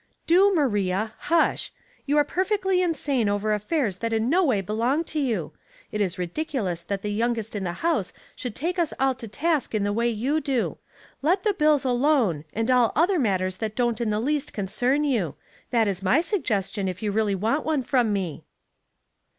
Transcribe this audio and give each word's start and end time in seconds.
*' 0.17 0.25
Do, 0.25 0.51
Maria, 0.55 1.13
hush. 1.19 1.71
You 2.07 2.17
are 2.17 2.23
perfectly 2.23 2.81
insane 2.81 3.29
over 3.29 3.49
afiairs 3.49 3.99
that 3.99 4.11
in 4.11 4.31
no 4.31 4.43
way 4.43 4.59
belong 4.59 5.03
to 5.03 5.19
you. 5.19 5.53
It 5.91 6.01
is 6.01 6.17
ridiculous 6.17 6.81
that 6.81 7.03
the 7.03 7.13
youngest 7.13 7.55
in 7.55 7.65
the 7.65 7.73
house 7.85 8.11
should 8.35 8.55
take 8.55 8.79
us 8.79 8.95
all 8.99 9.13
to 9.13 9.27
task 9.27 9.75
in 9.75 9.83
the 9.83 9.93
way 9.93 10.09
you 10.09 10.41
do. 10.43 10.79
Let 11.21 11.43
the 11.43 11.53
bills 11.53 11.85
alone, 11.85 12.45
and 12.51 12.71
all 12.71 12.91
other 12.95 13.19
matters 13.19 13.57
that 13.57 13.75
don't 13.75 14.01
in 14.01 14.09
the 14.09 14.19
least 14.19 14.53
concern 14.53 15.03
you. 15.03 15.35
That 15.69 15.87
is 15.87 16.01
my 16.01 16.19
suggestion, 16.19 16.87
if 16.87 17.03
you 17.03 17.11
really 17.11 17.35
want 17.35 17.63
one 17.63 17.83
from 17.83 18.11
me." 18.11 18.43